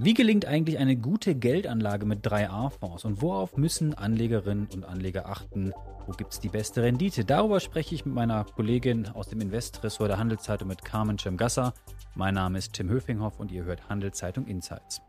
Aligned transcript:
Wie 0.00 0.14
gelingt 0.14 0.46
eigentlich 0.46 0.78
eine 0.78 0.96
gute 0.96 1.34
Geldanlage 1.34 2.06
mit 2.06 2.24
3A-Fonds 2.24 3.04
und 3.04 3.20
worauf 3.20 3.56
müssen 3.56 3.94
Anlegerinnen 3.94 4.68
und 4.72 4.84
Anleger 4.84 5.28
achten? 5.28 5.72
Wo 6.06 6.12
gibt 6.12 6.32
es 6.32 6.40
die 6.40 6.48
beste 6.48 6.82
Rendite? 6.82 7.24
Darüber 7.24 7.58
spreche 7.58 7.94
ich 7.94 8.06
mit 8.06 8.14
meiner 8.14 8.44
Kollegin 8.44 9.08
aus 9.08 9.28
dem 9.28 9.40
Investressort 9.40 10.08
der 10.08 10.18
Handelszeitung 10.18 10.68
mit 10.68 10.84
Carmen 10.84 11.18
Cemgassa. 11.18 11.74
Mein 12.14 12.34
Name 12.34 12.58
ist 12.58 12.72
Tim 12.74 12.88
Höfinghoff 12.88 13.40
und 13.40 13.50
ihr 13.50 13.64
hört 13.64 13.88
Handelszeitung 13.88 14.46
Insights. 14.46 15.02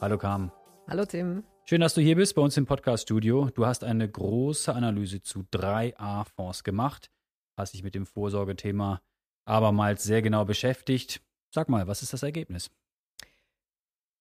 Hallo 0.00 0.16
Carmen. 0.16 0.50
Hallo 0.88 1.04
Tim. 1.04 1.44
Schön, 1.66 1.82
dass 1.82 1.92
du 1.92 2.00
hier 2.00 2.16
bist 2.16 2.34
bei 2.34 2.40
uns 2.40 2.56
im 2.56 2.64
Podcast-Studio. 2.64 3.50
Du 3.54 3.66
hast 3.66 3.84
eine 3.84 4.08
große 4.08 4.74
Analyse 4.74 5.20
zu 5.22 5.40
3A-Fonds 5.52 6.64
gemacht, 6.64 7.10
hast 7.58 7.74
dich 7.74 7.82
mit 7.82 7.94
dem 7.94 8.06
Vorsorgethema 8.06 9.00
abermals 9.44 10.04
sehr 10.04 10.22
genau 10.22 10.44
beschäftigt. 10.44 11.20
Sag 11.54 11.68
mal, 11.68 11.86
was 11.86 12.02
ist 12.02 12.12
das 12.12 12.22
Ergebnis? 12.22 12.70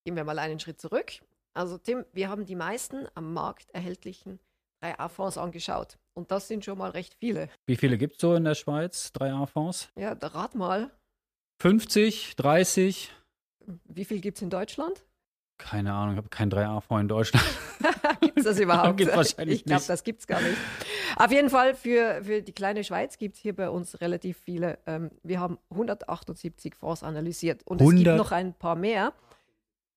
Gehen 0.05 0.16
wir 0.16 0.23
mal 0.23 0.39
einen 0.39 0.59
Schritt 0.59 0.80
zurück. 0.80 1.13
Also 1.53 1.77
Tim, 1.77 2.05
wir 2.13 2.30
haben 2.30 2.45
die 2.45 2.55
meisten 2.55 3.08
am 3.16 3.34
Markt 3.34 3.71
erhältlichen 3.71 4.39
3A-Fonds 4.81 5.38
angeschaut. 5.38 5.97
Und 6.13 6.31
das 6.31 6.47
sind 6.47 6.63
schon 6.63 6.77
mal 6.77 6.91
recht 6.91 7.16
viele. 7.16 7.49
Wie 7.66 7.75
viele 7.75 7.97
gibt 7.97 8.16
es 8.16 8.21
so 8.21 8.34
in 8.35 8.44
der 8.44 8.55
Schweiz, 8.55 9.11
3A-Fonds? 9.16 9.89
Ja, 9.95 10.13
rat 10.13 10.55
mal. 10.55 10.91
50, 11.61 12.35
30? 12.35 13.11
Wie 13.85 14.05
viel 14.05 14.22
gibt 14.22 14.38
es 14.38 14.41
in 14.41 14.49
Deutschland? 14.49 15.03
Keine 15.57 15.93
Ahnung, 15.93 16.13
ich 16.13 16.17
habe 16.17 16.29
kein 16.29 16.52
3A-Fonds 16.52 17.02
in 17.02 17.07
Deutschland. 17.07 17.45
gibt 18.21 18.38
es 18.38 18.43
das 18.43 18.59
überhaupt? 18.59 18.97
gibt's 18.97 19.16
wahrscheinlich 19.16 19.59
ich 19.59 19.66
glaube, 19.66 19.83
das 19.88 20.03
gibt 20.03 20.20
es 20.20 20.27
gar 20.27 20.41
nicht. 20.41 20.57
Auf 21.16 21.31
jeden 21.31 21.49
Fall 21.49 21.73
für, 21.73 22.23
für 22.23 22.41
die 22.41 22.52
kleine 22.52 22.83
Schweiz 22.83 23.17
gibt 23.17 23.35
es 23.35 23.41
hier 23.41 23.55
bei 23.55 23.70
uns 23.70 23.99
relativ 24.02 24.38
viele. 24.38 24.77
Ähm, 24.85 25.09
wir 25.23 25.39
haben 25.39 25.57
178 25.71 26.75
Fonds 26.75 27.03
analysiert 27.03 27.61
und 27.66 27.81
100? 27.81 27.97
es 27.97 28.03
gibt 28.03 28.17
noch 28.17 28.31
ein 28.31 28.53
paar 28.53 28.75
mehr. 28.75 29.13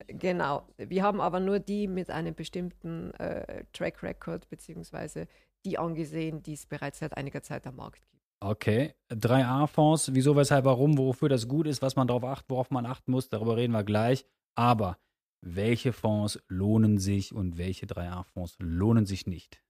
Genau. 0.06 0.66
Wir 0.78 1.02
haben 1.02 1.20
aber 1.20 1.40
nur 1.40 1.58
die 1.58 1.86
mit 1.86 2.10
einem 2.10 2.34
bestimmten 2.34 3.12
äh, 3.14 3.64
Track 3.72 4.02
Record 4.02 4.48
beziehungsweise 4.48 5.26
die 5.64 5.78
angesehen, 5.78 6.42
die 6.42 6.54
es 6.54 6.64
bereits 6.64 7.00
seit 7.00 7.16
einiger 7.16 7.42
Zeit 7.42 7.66
am 7.66 7.76
Markt 7.76 7.96
gibt. 7.96 8.10
Okay, 8.42 8.94
3A-Fonds, 9.10 10.14
wieso, 10.14 10.34
weshalb, 10.34 10.64
warum, 10.64 10.96
wofür 10.96 11.28
das 11.28 11.46
gut 11.46 11.66
ist, 11.66 11.82
was 11.82 11.96
man 11.96 12.06
darauf 12.06 12.24
acht, 12.24 12.46
worauf 12.48 12.70
man 12.70 12.86
achten 12.86 13.12
muss, 13.12 13.28
darüber 13.28 13.58
reden 13.58 13.72
wir 13.72 13.84
gleich. 13.84 14.24
Aber 14.54 14.96
welche 15.40 15.92
Fonds 15.92 16.40
lohnen 16.48 16.98
sich 16.98 17.34
und 17.34 17.58
welche 17.58 17.86
3A-Fonds 17.86 18.56
lohnen 18.58 19.06
sich 19.06 19.26
nicht? 19.26 19.62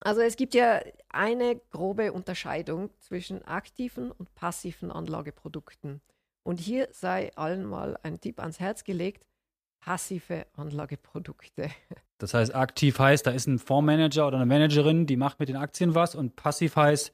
Also 0.00 0.20
es 0.20 0.36
gibt 0.36 0.54
ja 0.54 0.80
eine 1.10 1.60
grobe 1.70 2.12
Unterscheidung 2.12 2.90
zwischen 2.98 3.42
aktiven 3.44 4.10
und 4.10 4.34
passiven 4.34 4.90
Anlageprodukten. 4.90 6.00
Und 6.42 6.58
hier 6.58 6.88
sei 6.90 7.32
allen 7.36 7.64
mal 7.64 7.96
ein 8.02 8.20
Tipp 8.20 8.40
ans 8.40 8.58
Herz 8.58 8.82
gelegt, 8.82 9.24
passive 9.80 10.46
Anlageprodukte. 10.54 11.70
Das 12.18 12.34
heißt, 12.34 12.54
aktiv 12.54 12.98
heißt, 12.98 13.26
da 13.26 13.32
ist 13.32 13.46
ein 13.46 13.58
Fondsmanager 13.58 14.28
oder 14.28 14.36
eine 14.36 14.46
Managerin, 14.46 15.06
die 15.06 15.16
macht 15.16 15.40
mit 15.40 15.48
den 15.48 15.56
Aktien 15.56 15.94
was 15.94 16.14
und 16.14 16.36
passiv 16.36 16.76
heißt, 16.76 17.12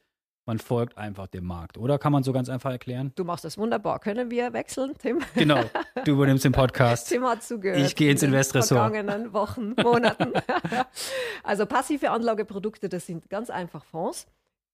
man 0.49 0.57
folgt 0.57 0.97
einfach 0.97 1.27
dem 1.27 1.45
Markt, 1.45 1.77
oder? 1.77 1.99
Kann 1.99 2.11
man 2.11 2.23
so 2.23 2.33
ganz 2.33 2.49
einfach 2.49 2.71
erklären? 2.71 3.11
Du 3.13 3.23
machst 3.23 3.45
das 3.45 3.55
wunderbar. 3.59 3.99
Können 3.99 4.31
wir 4.31 4.51
wechseln, 4.51 4.95
Tim? 4.97 5.21
Genau. 5.35 5.63
Du 6.05 6.13
übernimmst 6.13 6.45
den 6.45 6.53
Podcast. 6.53 7.09
Tim 7.09 7.23
hat 7.25 7.43
zugehört. 7.43 7.85
Ich 7.85 7.95
gehe 7.95 8.09
ins 8.09 8.23
Investressort. 8.23 8.87
In 8.87 8.93
den 8.93 9.05
vergangenen 9.05 9.33
Wochen, 9.33 9.75
Monaten. 9.83 10.31
also 11.43 11.65
passive 11.65 12.09
Anlageprodukte, 12.09 12.87
das 12.89 13.05
sind 13.05 13.29
ganz 13.29 13.49
einfach 13.49 13.83
Fonds, 13.83 14.25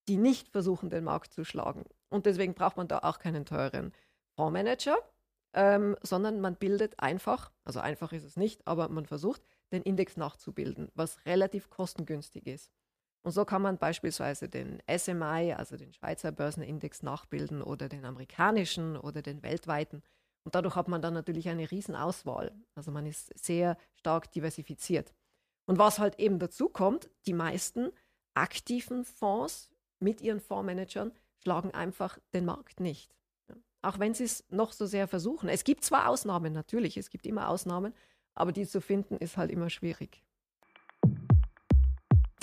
die 0.08 0.18
nicht 0.18 0.48
versuchen, 0.48 0.90
den 0.90 1.04
Markt 1.04 1.34
zu 1.34 1.44
schlagen. 1.44 1.84
Und 2.10 2.26
deswegen 2.28 2.54
braucht 2.54 2.78
man 2.78 2.88
da 2.88 3.00
auch 3.00 3.18
keinen 3.18 3.46
teuren 3.46 3.92
Fondsmanager, 4.36 4.98
ähm, 5.56 5.98
sondern 6.04 6.40
man 6.40 6.56
bildet 6.56 7.00
einfach, 7.00 7.52
also 7.66 7.80
einfach 7.80 8.14
ist 8.14 8.24
es 8.24 8.38
nicht, 8.38 8.66
aber 8.68 8.88
man 8.88 9.08
versucht, 9.08 9.42
den 9.74 9.82
Index 9.82 10.16
nachzubilden, 10.16 10.90
was 10.94 11.26
relativ 11.26 11.70
kostengünstig 11.70 12.46
ist. 12.48 12.72
Und 13.26 13.32
so 13.32 13.44
kann 13.44 13.64
man 13.64 13.80
beispielsweise 13.80 14.48
den 14.48 14.84
SMI, 14.88 15.56
also 15.58 15.78
den 15.78 15.92
Schweizer 15.92 16.32
Börsenindex, 16.32 17.02
nachbilden 17.02 17.64
oder 17.64 17.90
den 17.90 18.06
amerikanischen 18.06 18.96
oder 18.96 19.24
den 19.24 19.42
weltweiten. 19.42 20.04
Und 20.44 20.54
dadurch 20.54 20.76
hat 20.76 20.88
man 20.88 21.02
dann 21.02 21.16
natürlich 21.16 21.50
eine 21.50 21.72
Riesenauswahl. 21.72 22.52
Also 22.76 22.92
man 22.92 23.08
ist 23.08 23.36
sehr 23.36 23.80
stark 23.96 24.32
diversifiziert. 24.32 25.12
Und 25.66 25.80
was 25.80 25.98
halt 25.98 26.20
eben 26.20 26.38
dazu 26.38 26.70
kommt, 26.70 27.10
die 27.26 27.34
meisten 27.34 27.90
aktiven 28.36 29.04
Fonds 29.04 29.72
mit 30.00 30.22
ihren 30.22 30.40
Fondsmanagern 30.40 31.12
schlagen 31.42 31.72
einfach 31.72 32.20
den 32.36 32.46
Markt 32.46 32.80
nicht. 32.80 33.16
Auch 33.82 33.98
wenn 33.98 34.14
sie 34.14 34.26
es 34.26 34.46
noch 34.50 34.72
so 34.72 34.86
sehr 34.86 35.08
versuchen. 35.08 35.50
Es 35.50 35.64
gibt 35.64 35.84
zwar 35.84 36.10
Ausnahmen, 36.10 36.54
natürlich, 36.54 36.96
es 36.96 37.10
gibt 37.10 37.26
immer 37.26 37.50
Ausnahmen, 37.50 37.92
aber 38.36 38.52
die 38.52 38.68
zu 38.68 38.82
finden 38.82 39.18
ist 39.18 39.36
halt 39.36 39.50
immer 39.50 39.72
schwierig. 39.72 40.25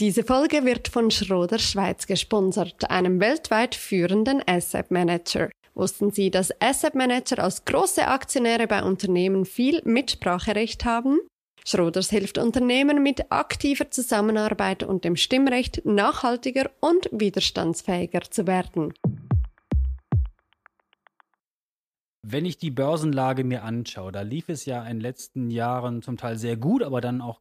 Diese 0.03 0.25
Folge 0.25 0.65
wird 0.65 0.89
von 0.89 1.13
Schroder 1.13 1.61
Schweiz 1.61 2.09
gesponsert, 2.09 2.91
einem 2.91 3.21
weltweit 3.21 3.77
führenden 3.77 4.43
Asset 4.49 4.91
Manager. 4.91 5.49
Wussten 5.75 6.11
Sie, 6.11 6.29
dass 6.29 6.51
Asset 6.61 6.97
Manager 6.97 7.39
als 7.39 7.65
große 7.65 8.05
Aktionäre 8.09 8.67
bei 8.67 8.83
Unternehmen 8.83 9.45
viel 9.45 9.81
Mitspracherecht 9.85 10.85
haben? 10.85 11.21
Schroders 11.65 12.11
hilft 12.11 12.39
Unternehmen 12.39 13.05
mit 13.05 13.31
aktiver 13.31 13.93
Zusammenarbeit 13.93 14.83
und 14.83 15.05
dem 15.05 15.15
Stimmrecht 15.15 15.87
nachhaltiger 15.87 16.69
und 16.81 17.09
widerstandsfähiger 17.13 18.23
zu 18.23 18.49
werden. 18.49 18.93
Wenn 22.27 22.45
ich 22.45 22.59
die 22.59 22.73
Börsenlage 22.73 23.45
mir 23.45 23.63
anschaue, 23.63 24.11
da 24.11 24.23
lief 24.23 24.49
es 24.49 24.65
ja 24.65 24.83
in 24.83 24.97
den 24.97 25.01
letzten 25.01 25.49
Jahren 25.53 26.03
zum 26.03 26.17
Teil 26.17 26.39
sehr 26.39 26.57
gut, 26.57 26.83
aber 26.83 27.01
dann 27.01 27.21
auch 27.21 27.41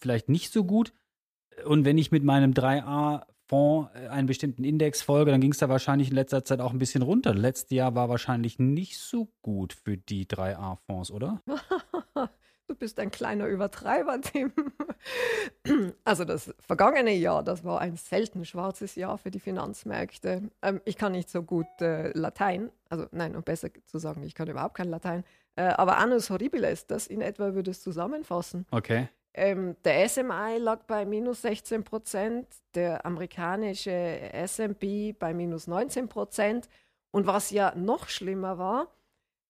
vielleicht 0.00 0.30
nicht 0.30 0.50
so 0.50 0.64
gut. 0.64 0.94
Und 1.64 1.84
wenn 1.84 1.98
ich 1.98 2.10
mit 2.10 2.24
meinem 2.24 2.52
3A-Fonds 2.52 3.90
äh, 3.94 4.08
einen 4.08 4.26
bestimmten 4.26 4.64
Index 4.64 5.02
folge, 5.02 5.30
dann 5.30 5.40
ging 5.40 5.52
es 5.52 5.58
da 5.58 5.68
wahrscheinlich 5.68 6.10
in 6.10 6.14
letzter 6.14 6.44
Zeit 6.44 6.60
auch 6.60 6.72
ein 6.72 6.78
bisschen 6.78 7.02
runter. 7.02 7.34
Letztes 7.34 7.70
Jahr 7.70 7.94
war 7.94 8.08
wahrscheinlich 8.08 8.58
nicht 8.58 8.98
so 8.98 9.28
gut 9.42 9.72
für 9.72 9.96
die 9.96 10.26
3A-Fonds, 10.26 11.10
oder? 11.10 11.40
Du 12.66 12.74
bist 12.74 12.98
ein 12.98 13.10
kleiner 13.10 13.46
Übertreiber, 13.46 14.20
Tim. 14.20 14.52
Also 16.04 16.24
das 16.24 16.54
vergangene 16.60 17.12
Jahr, 17.12 17.42
das 17.42 17.62
war 17.62 17.80
ein 17.80 17.96
selten 17.96 18.46
schwarzes 18.46 18.94
Jahr 18.94 19.18
für 19.18 19.30
die 19.30 19.40
Finanzmärkte. 19.40 20.50
Ähm, 20.62 20.80
ich 20.86 20.96
kann 20.96 21.12
nicht 21.12 21.28
so 21.28 21.42
gut 21.42 21.66
äh, 21.80 22.10
Latein, 22.16 22.70
also 22.88 23.06
nein, 23.12 23.36
um 23.36 23.42
besser 23.42 23.68
zu 23.84 23.98
sagen, 23.98 24.22
ich 24.22 24.34
kann 24.34 24.48
überhaupt 24.48 24.76
kein 24.76 24.88
Latein. 24.88 25.24
Äh, 25.56 25.64
aber 25.64 25.98
Annus 25.98 26.30
Horribilis, 26.30 26.86
das 26.86 27.06
in 27.06 27.20
etwa 27.20 27.54
würde 27.54 27.70
es 27.70 27.82
zusammenfassen. 27.82 28.66
Okay. 28.70 29.08
Ähm, 29.34 29.76
der 29.84 30.08
SMI 30.08 30.58
lag 30.58 30.84
bei 30.84 31.04
minus 31.04 31.42
16 31.42 31.82
Prozent, 31.82 32.46
der 32.74 33.04
amerikanische 33.04 33.90
SP 33.90 35.12
bei 35.12 35.34
minus 35.34 35.66
19 35.66 36.08
Prozent. 36.08 36.68
Und 37.10 37.26
was 37.26 37.50
ja 37.50 37.74
noch 37.74 38.08
schlimmer 38.08 38.58
war, 38.58 38.88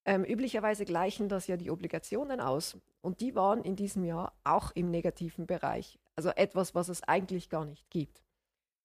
ähm, 0.06 0.24
üblicherweise 0.24 0.84
gleichen 0.84 1.28
das 1.28 1.46
ja 1.46 1.56
die 1.56 1.70
Obligationen 1.70 2.40
aus. 2.40 2.76
Und 3.02 3.20
die 3.20 3.34
waren 3.34 3.62
in 3.62 3.76
diesem 3.76 4.04
Jahr 4.04 4.34
auch 4.44 4.70
im 4.74 4.90
negativen 4.90 5.46
Bereich. 5.46 5.98
Also 6.16 6.30
etwas, 6.30 6.74
was 6.74 6.88
es 6.88 7.02
eigentlich 7.02 7.50
gar 7.50 7.64
nicht 7.64 7.90
gibt. 7.90 8.22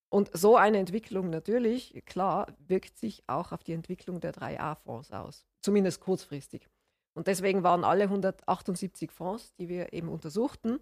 Und 0.09 0.31
so 0.33 0.55
eine 0.55 0.79
Entwicklung 0.79 1.29
natürlich, 1.29 2.03
klar, 2.05 2.47
wirkt 2.67 2.97
sich 2.97 3.23
auch 3.27 3.51
auf 3.51 3.63
die 3.63 3.73
Entwicklung 3.73 4.19
der 4.19 4.33
3A-Fonds 4.33 5.11
aus. 5.11 5.45
Zumindest 5.61 6.01
kurzfristig. 6.01 6.67
Und 7.14 7.28
deswegen 7.28 7.64
waren 7.64 7.84
alle 7.84 8.03
178 8.03 9.12
Fonds, 9.12 9.53
die 9.56 9.68
wir 9.68 9.94
eben 9.94 10.09
untersuchten, 10.09 10.80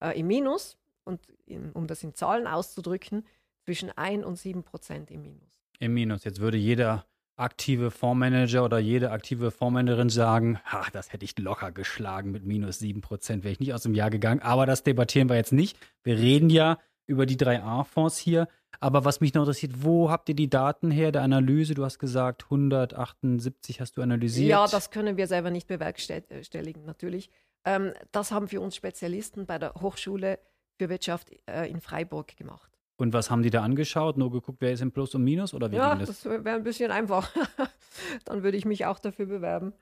äh, 0.00 0.18
im 0.18 0.26
Minus. 0.26 0.76
Und 1.04 1.20
in, 1.46 1.72
um 1.72 1.86
das 1.86 2.02
in 2.02 2.14
Zahlen 2.14 2.46
auszudrücken, 2.46 3.24
zwischen 3.64 3.90
1 3.90 4.24
und 4.24 4.36
7 4.36 4.62
Prozent 4.62 5.10
im 5.10 5.22
Minus. 5.22 5.60
Im 5.78 5.94
Minus. 5.94 6.24
Jetzt 6.24 6.40
würde 6.40 6.56
jeder 6.56 7.06
aktive 7.36 7.90
Fondsmanager 7.90 8.64
oder 8.64 8.78
jede 8.78 9.10
aktive 9.10 9.50
Fondsmanagerin 9.50 10.10
sagen, 10.10 10.58
ha, 10.64 10.86
das 10.92 11.12
hätte 11.12 11.24
ich 11.24 11.38
locker 11.38 11.72
geschlagen 11.72 12.30
mit 12.30 12.44
minus 12.44 12.78
7 12.78 13.00
Prozent, 13.00 13.44
wäre 13.44 13.52
ich 13.52 13.60
nicht 13.60 13.72
aus 13.72 13.82
dem 13.82 13.94
Jahr 13.94 14.10
gegangen. 14.10 14.42
Aber 14.42 14.66
das 14.66 14.82
debattieren 14.82 15.28
wir 15.28 15.36
jetzt 15.36 15.52
nicht. 15.52 15.76
Wir 16.02 16.18
reden 16.18 16.50
ja 16.50 16.78
über 17.10 17.26
die 17.26 17.36
3A-Fonds 17.36 18.16
hier. 18.16 18.48
Aber 18.78 19.04
was 19.04 19.20
mich 19.20 19.34
noch 19.34 19.42
interessiert, 19.42 19.82
wo 19.82 20.10
habt 20.10 20.28
ihr 20.28 20.34
die 20.34 20.48
Daten 20.48 20.90
her 20.90 21.12
der 21.12 21.22
Analyse? 21.22 21.74
Du 21.74 21.84
hast 21.84 21.98
gesagt, 21.98 22.44
178 22.44 23.80
hast 23.80 23.96
du 23.96 24.02
analysiert. 24.02 24.48
Ja, 24.48 24.66
das 24.66 24.90
können 24.90 25.16
wir 25.16 25.26
selber 25.26 25.50
nicht 25.50 25.66
bewerkstelligen, 25.66 26.84
natürlich. 26.84 27.30
Ähm, 27.64 27.92
das 28.12 28.30
haben 28.30 28.48
für 28.48 28.60
uns 28.60 28.76
Spezialisten 28.76 29.44
bei 29.44 29.58
der 29.58 29.74
Hochschule 29.74 30.38
für 30.78 30.88
Wirtschaft 30.88 31.30
äh, 31.46 31.68
in 31.68 31.80
Freiburg 31.80 32.36
gemacht. 32.36 32.70
Und 32.96 33.12
was 33.12 33.30
haben 33.30 33.42
die 33.42 33.50
da 33.50 33.62
angeschaut? 33.62 34.16
Nur 34.16 34.30
geguckt, 34.30 34.58
wer 34.60 34.72
ist 34.72 34.82
im 34.82 34.92
Plus 34.92 35.14
und 35.14 35.24
Minus 35.24 35.52
oder 35.52 35.70
wie 35.70 35.76
ja, 35.76 35.94
ging 35.94 36.06
das? 36.06 36.22
das 36.22 36.24
wäre 36.24 36.56
ein 36.56 36.62
bisschen 36.62 36.90
einfach. 36.90 37.34
Dann 38.24 38.42
würde 38.42 38.56
ich 38.56 38.64
mich 38.64 38.86
auch 38.86 38.98
dafür 38.98 39.26
bewerben. 39.26 39.72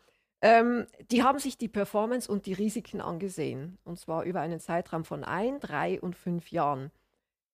Ähm, 0.41 0.87
die 1.11 1.25
haben 1.25 1.39
sich 1.39 1.59
die 1.59 1.69
Performance 1.69 2.31
und 2.31 2.47
die 2.47 2.53
Risiken 2.53 3.01
angesehen. 3.01 3.79
Und 3.85 3.99
zwar 3.99 4.25
über 4.25 4.41
einen 4.41 4.61
Zeitraum 4.61 5.05
von 5.05 5.25
ein, 5.25 5.59
drei 5.61 6.01
und 6.01 6.15
fünf 6.15 6.51
Jahren 6.53 6.91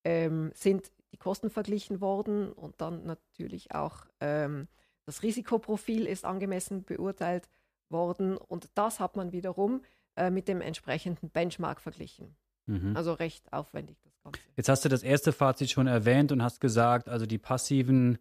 ähm, 0.05 0.53
sind 0.55 0.93
die 1.13 1.17
Kosten 1.17 1.51
verglichen 1.51 2.01
worden 2.01 2.53
und 2.53 2.81
dann 2.81 3.05
natürlich 3.05 3.75
auch 3.75 4.07
ähm, 4.21 4.69
das 5.07 5.23
Risikoprofil 5.23 6.07
ist 6.07 6.25
angemessen 6.25 6.85
beurteilt 6.85 7.49
worden 7.89 8.37
und 8.37 8.69
das 8.75 9.01
hat 9.01 9.17
man 9.17 9.33
wiederum 9.33 9.83
äh, 10.17 10.31
mit 10.31 10.49
dem 10.49 10.61
entsprechenden 10.61 11.31
Benchmark 11.31 11.81
verglichen. 11.81 12.37
Mhm. 12.67 12.97
Also 12.97 13.13
recht 13.13 13.53
aufwendig 13.53 13.99
das 14.03 14.19
Ganze. 14.23 14.41
Jetzt 14.57 14.69
hast 14.69 14.85
du 14.85 14.89
das 14.89 15.03
erste 15.03 15.33
Fazit 15.33 15.71
schon 15.71 15.87
erwähnt 15.87 16.33
und 16.33 16.43
hast 16.43 16.61
gesagt, 16.61 17.09
also 17.09 17.27
die 17.27 17.39
passiven 17.39 18.19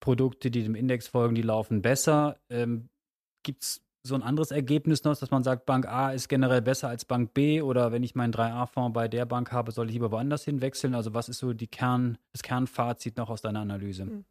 Produkte, 0.00 0.50
die 0.50 0.62
dem 0.62 0.74
Index 0.74 1.06
folgen, 1.06 1.34
die 1.34 1.42
laufen 1.42 1.82
besser. 1.82 2.38
Ähm, 2.48 2.88
Gibt 3.42 3.62
es 3.62 3.83
so 4.06 4.14
ein 4.14 4.22
anderes 4.22 4.50
Ergebnis 4.50 5.02
noch, 5.04 5.16
dass 5.16 5.30
man 5.30 5.42
sagt, 5.42 5.64
Bank 5.64 5.86
A 5.86 6.12
ist 6.12 6.28
generell 6.28 6.60
besser 6.60 6.88
als 6.88 7.06
Bank 7.06 7.32
B 7.32 7.62
oder 7.62 7.90
wenn 7.90 8.02
ich 8.02 8.14
meinen 8.14 8.34
3A-Fonds 8.34 8.92
bei 8.92 9.08
der 9.08 9.24
Bank 9.24 9.50
habe, 9.50 9.72
soll 9.72 9.86
ich 9.86 9.94
lieber 9.94 10.12
woanders 10.12 10.44
hinwechseln? 10.44 10.94
Also 10.94 11.14
was 11.14 11.30
ist 11.30 11.38
so 11.38 11.54
die 11.54 11.66
Kern, 11.66 12.18
das 12.32 12.42
Kernfazit 12.42 13.16
noch 13.16 13.30
aus 13.30 13.40
deiner 13.40 13.60
Analyse? 13.60 14.02
Hm. 14.02 14.24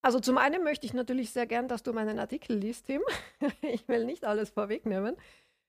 Also 0.00 0.20
zum 0.20 0.38
einen 0.38 0.64
möchte 0.64 0.86
ich 0.86 0.94
natürlich 0.94 1.30
sehr 1.30 1.46
gern, 1.46 1.68
dass 1.68 1.82
du 1.82 1.92
meinen 1.92 2.18
Artikel 2.18 2.56
liest, 2.56 2.86
Tim. 2.86 3.02
ich 3.62 3.86
will 3.88 4.06
nicht 4.06 4.24
alles 4.24 4.50
vorwegnehmen. 4.50 5.16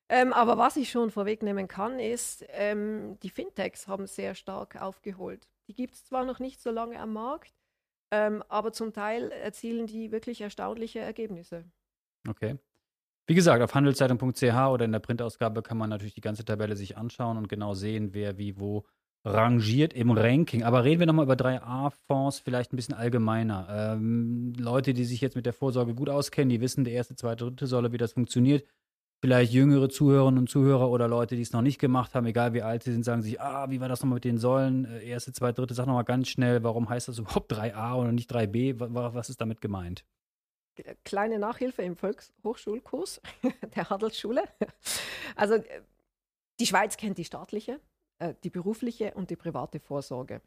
Ähm, 0.07 0.31
aber 0.33 0.57
was 0.57 0.77
ich 0.77 0.89
schon 0.91 1.11
vorwegnehmen 1.11 1.67
kann, 1.67 1.99
ist, 1.99 2.45
ähm, 2.49 3.17
die 3.21 3.29
Fintechs 3.29 3.87
haben 3.87 4.07
sehr 4.07 4.33
stark 4.33 4.81
aufgeholt. 4.81 5.47
Die 5.67 5.73
gibt 5.73 5.95
es 5.95 6.05
zwar 6.05 6.23
noch 6.23 6.39
nicht 6.39 6.61
so 6.61 6.69
lange 6.69 6.99
am 6.99 7.11
Markt, 7.11 7.53
ähm, 8.11 8.43
aber 8.47 8.71
zum 8.71 8.93
Teil 8.93 9.31
erzielen 9.31 9.87
die 9.87 10.11
wirklich 10.11 10.41
erstaunliche 10.41 10.99
Ergebnisse. 10.99 11.65
Okay. 12.27 12.57
Wie 13.27 13.35
gesagt, 13.35 13.61
auf 13.63 13.73
handelszeitung.ch 13.73 14.43
oder 14.43 14.85
in 14.85 14.91
der 14.91 14.99
Printausgabe 14.99 15.63
kann 15.63 15.77
man 15.77 15.89
natürlich 15.89 16.13
die 16.13 16.21
ganze 16.21 16.45
Tabelle 16.45 16.75
sich 16.75 16.97
anschauen 16.97 17.37
und 17.37 17.49
genau 17.49 17.73
sehen, 17.73 18.13
wer 18.13 18.37
wie 18.37 18.59
wo 18.59 18.85
rangiert 19.23 19.93
im 19.93 20.11
Ranking. 20.11 20.63
Aber 20.63 20.83
reden 20.83 20.99
wir 20.99 21.07
nochmal 21.07 21.25
über 21.25 21.33
3A-Fonds, 21.33 22.39
vielleicht 22.39 22.71
ein 22.71 22.75
bisschen 22.75 22.93
allgemeiner. 22.93 23.67
Ähm, 23.71 24.53
Leute, 24.57 24.93
die 24.93 25.05
sich 25.05 25.21
jetzt 25.21 25.35
mit 25.35 25.47
der 25.47 25.53
Vorsorge 25.53 25.95
gut 25.95 26.09
auskennen, 26.09 26.49
die 26.49 26.61
wissen, 26.61 26.83
die 26.83 26.91
erste, 26.91 27.15
zweite, 27.15 27.45
dritte 27.45 27.65
Säule, 27.65 27.91
wie 27.91 27.97
das 27.97 28.13
funktioniert 28.13 28.65
vielleicht 29.25 29.53
jüngere 29.53 29.89
Zuhörerinnen 29.89 30.37
und 30.39 30.49
Zuhörer 30.49 30.89
oder 30.89 31.07
Leute, 31.07 31.35
die 31.35 31.41
es 31.41 31.51
noch 31.51 31.63
nicht 31.63 31.79
gemacht 31.79 32.13
haben, 32.13 32.27
egal 32.27 32.53
wie 32.53 32.61
alt 32.61 32.83
sie 32.83 32.91
sind, 32.91 33.03
sagen 33.03 33.23
sich, 33.23 33.41
ah, 33.41 33.69
wie 33.71 33.79
war 33.81 33.89
das 33.89 34.01
nochmal 34.01 34.17
mit 34.17 34.23
den 34.23 34.37
Säulen? 34.37 34.85
Äh, 34.85 35.07
erste, 35.07 35.33
zweite, 35.33 35.61
dritte, 35.61 35.73
sag 35.73 35.87
nochmal 35.87 36.03
ganz 36.03 36.27
schnell, 36.27 36.63
warum 36.63 36.89
heißt 36.89 37.07
das 37.07 37.17
überhaupt 37.17 37.51
3a 37.51 37.95
oder 37.95 38.11
nicht 38.11 38.31
3b? 38.31 38.75
Was 38.77 39.29
ist 39.29 39.41
damit 39.41 39.61
gemeint? 39.61 40.05
Kleine 41.03 41.39
Nachhilfe 41.39 41.81
im 41.81 41.95
Volkshochschulkurs 41.95 43.21
der 43.75 43.89
Handelsschule. 43.89 44.43
Also 45.35 45.55
äh, 45.55 45.81
die 46.59 46.65
Schweiz 46.65 46.97
kennt 46.97 47.17
die 47.17 47.25
staatliche, 47.25 47.79
äh, 48.19 48.33
die 48.43 48.49
berufliche 48.49 49.13
und 49.13 49.29
die 49.29 49.35
private 49.35 49.79
Vorsorge. 49.79 50.41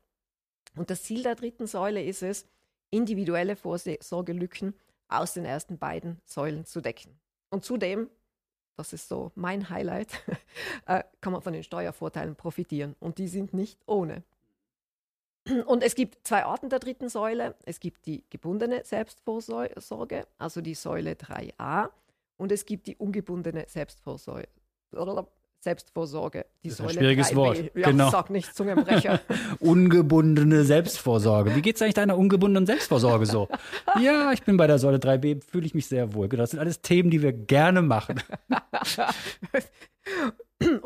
Und 0.77 0.91
das 0.91 1.03
Ziel 1.03 1.23
der 1.23 1.35
dritten 1.35 1.67
Säule 1.67 2.03
ist 2.03 2.23
es, 2.23 2.47
individuelle 2.91 3.57
Vorsorgelücken 3.57 4.75
aus 5.09 5.35
den 5.35 5.45
ersten 5.45 5.79
beiden 5.79 6.21
Säulen 6.25 6.65
zu 6.65 6.81
decken. 6.81 7.19
Und 7.51 7.65
zudem 7.65 8.11
das 8.79 8.93
ist 8.93 9.09
so 9.09 9.33
mein 9.35 9.71
Highlight, 9.71 10.23
äh, 10.87 11.03
kann 11.21 11.33
man 11.33 11.43
von 11.43 11.53
den 11.53 11.65
Steuervorteilen 11.65 12.37
profitieren. 12.37 12.95
Und 13.01 13.19
die 13.19 13.27
sind 13.27 13.53
nicht 13.53 13.81
ohne. 13.87 14.23
Und 15.67 15.83
es 15.83 15.95
gibt 15.95 16.27
zwei 16.27 16.45
Arten 16.45 16.69
der 16.69 16.79
dritten 16.79 17.09
Säule. 17.09 17.55
Es 17.65 17.81
gibt 17.81 18.07
die 18.07 18.25
gebundene 18.31 18.85
Selbstvorsorge, 18.85 20.27
also 20.39 20.61
die 20.61 20.75
Säule 20.75 21.13
3a, 21.13 21.91
und 22.37 22.53
es 22.53 22.65
gibt 22.65 22.87
die 22.87 22.97
ungebundene 22.97 23.65
Selbstvorsorge, 23.69 24.49
Selbstvorsorge. 25.61 26.47
Die 26.63 26.69
das 26.69 26.79
ist 26.79 26.85
ein 26.85 26.91
schwieriges 26.91 27.33
3B. 27.33 27.37
Wort. 27.37 27.71
Ja, 27.75 27.91
genau. 27.91 28.11
sag 28.11 28.31
nicht 28.31 28.55
Zungenbrecher. 28.55 29.21
ungebundene 29.59 30.65
Selbstvorsorge. 30.65 31.57
Wie 31.57 31.63
geht 31.63 31.77
es 31.77 31.83
eigentlich 31.83 31.95
deiner 31.95 32.17
ungebundenen 32.17 32.65
Selbstvorsorge 32.65 33.27
so? 33.27 33.49
ja, 34.01 34.33
ich 34.33 34.45
bin 34.45 34.57
bei 34.57 34.69
der 34.69 34.79
Säule 34.79 34.99
3b, 34.99 35.43
fühle 35.45 35.67
ich 35.67 35.75
mich 35.75 35.87
sehr 35.87 36.15
wohl. 36.15 36.29
Genau, 36.29 36.45
das 36.45 36.51
sind 36.51 36.61
alles 36.61 36.81
Themen, 36.81 37.11
die 37.11 37.23
wir 37.23 37.33
gerne 37.33 37.83
machen. 37.83 38.23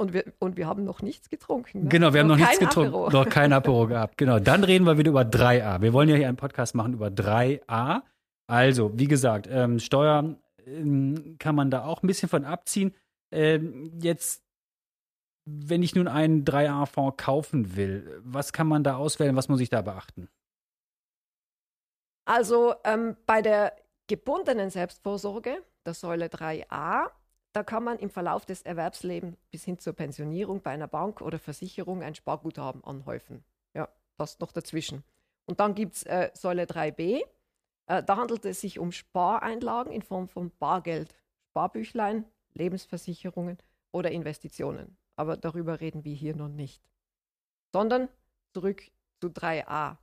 und, 0.02 0.12
wir, 0.12 0.25
und 0.38 0.56
wir 0.56 0.66
haben 0.66 0.84
noch 0.84 1.00
nichts 1.00 1.31
getrunken. 1.31 1.84
Ne? 1.84 1.88
Genau, 1.88 2.12
wir 2.12 2.20
haben 2.20 2.28
noch, 2.28 2.37
noch 2.37 2.44
nichts 2.46 2.58
getrunken. 2.58 2.94
Apero. 2.94 3.10
Noch 3.10 3.28
kein 3.28 3.52
Apero 3.54 3.87
gehabt. 3.87 4.19
Genau, 4.19 4.38
dann 4.38 4.64
reden 4.64 4.84
wir 4.84 4.99
wieder 4.99 5.10
über 5.10 5.22
3a. 5.22 5.81
Wir 5.81 5.93
wollen 5.93 6.08
ja 6.08 6.16
hier 6.16 6.28
einen 6.28 6.37
Podcast 6.37 6.75
machen 6.75 6.93
über 6.93 7.08
3a. 7.08 8.02
Also, 8.46 8.99
wie 8.99 9.08
gesagt, 9.08 9.49
ähm, 9.50 9.78
Steuern 9.78 10.37
ähm, 10.66 11.37
kann 11.38 11.54
man 11.54 11.70
da 11.70 11.84
auch 11.84 12.02
ein 12.02 12.06
bisschen 12.06 12.28
von 12.28 12.44
abziehen. 12.44 12.94
Ähm, 13.31 13.99
jetzt 14.00 14.43
wenn 15.44 15.82
ich 15.82 15.94
nun 15.94 16.08
einen 16.08 16.44
3A-Fonds 16.44 17.16
kaufen 17.16 17.75
will, 17.76 18.20
was 18.25 18.52
kann 18.52 18.66
man 18.66 18.84
da 18.84 18.96
auswählen? 18.96 19.37
Was 19.37 19.49
muss 19.49 19.60
ich 19.60 19.70
da 19.70 19.82
beachten? 19.82 20.28
Also 22.25 22.75
ähm, 22.84 23.16
bei 23.26 23.43
der 23.43 23.75
gebundenen 24.06 24.70
Selbstvorsorge, 24.70 25.64
der 25.84 25.94
Säule 25.94 26.26
3a, 26.26 27.10
da 27.52 27.62
kann 27.62 27.84
man 27.84 27.99
im 27.99 28.10
Verlauf 28.10 28.46
des 28.46 28.62
Erwerbslebens 28.62 29.37
bis 29.50 29.64
hin 29.64 29.78
zur 29.78 29.93
Pensionierung 29.93 30.62
bei 30.62 30.70
einer 30.70 30.88
Bank 30.88 31.20
oder 31.20 31.38
Versicherung 31.38 32.02
ein 32.02 32.14
Sparguthaben 32.14 32.82
anhäufen. 32.84 33.44
Ja, 33.75 33.88
das 34.16 34.38
noch 34.38 34.52
dazwischen. 34.52 35.04
Und 35.46 35.60
dann 35.60 35.75
gibt 35.75 35.94
es 35.96 36.02
äh, 36.04 36.31
Säule 36.34 36.64
3b. 36.64 37.22
Äh, 37.87 38.02
da 38.02 38.16
handelt 38.16 38.44
es 38.44 38.60
sich 38.60 38.78
um 38.78 38.93
Spareinlagen 38.93 39.93
in 39.93 40.02
Form 40.02 40.28
von 40.28 40.50
Bargeld, 40.58 41.14
Sparbüchlein, 41.50 42.25
Lebensversicherungen 42.54 43.58
oder 43.90 44.10
Investitionen 44.10 44.96
aber 45.16 45.37
darüber 45.37 45.81
reden 45.81 46.04
wir 46.04 46.14
hier 46.14 46.34
noch 46.34 46.49
nicht. 46.49 46.82
Sondern 47.72 48.08
zurück 48.52 48.82
zu 49.20 49.28
3a. 49.28 49.96